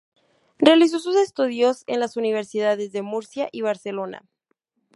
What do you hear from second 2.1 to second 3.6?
universidades de Murcia